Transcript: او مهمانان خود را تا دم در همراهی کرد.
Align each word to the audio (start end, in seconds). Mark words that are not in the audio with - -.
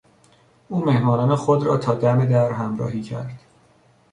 او 0.69 0.85
مهمانان 0.85 1.35
خود 1.35 1.63
را 1.63 1.77
تا 1.77 1.95
دم 1.95 2.25
در 2.25 2.51
همراهی 2.51 3.03
کرد. 3.03 3.39